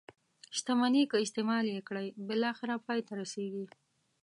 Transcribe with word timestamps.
شتمني 0.57 1.03
که 1.11 1.17
استعمال 1.25 1.65
یې 1.73 1.79
کړئ 1.87 2.07
بالاخره 2.27 2.75
پای 2.85 2.99
ته 3.07 3.13
رسيږي. 3.21 3.65